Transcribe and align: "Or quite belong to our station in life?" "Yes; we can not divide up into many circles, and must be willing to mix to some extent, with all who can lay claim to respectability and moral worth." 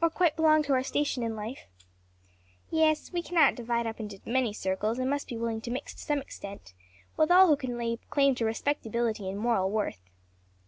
"Or 0.00 0.08
quite 0.10 0.36
belong 0.36 0.62
to 0.62 0.74
our 0.74 0.84
station 0.84 1.24
in 1.24 1.34
life?" 1.34 1.66
"Yes; 2.70 3.12
we 3.12 3.20
can 3.20 3.34
not 3.34 3.56
divide 3.56 3.84
up 3.84 3.98
into 3.98 4.20
many 4.24 4.52
circles, 4.52 5.00
and 5.00 5.10
must 5.10 5.26
be 5.26 5.36
willing 5.36 5.60
to 5.62 5.72
mix 5.72 5.92
to 5.94 6.02
some 6.02 6.20
extent, 6.20 6.72
with 7.16 7.32
all 7.32 7.48
who 7.48 7.56
can 7.56 7.76
lay 7.76 7.96
claim 8.08 8.36
to 8.36 8.44
respectability 8.44 9.28
and 9.28 9.40
moral 9.40 9.68
worth." 9.68 10.08